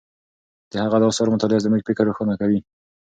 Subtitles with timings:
[0.71, 2.59] د هغه د آثارو مطالعه زموږ فکر روښانه کوي.